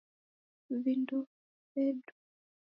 Vindo 0.83 1.19
vedu 1.75 2.11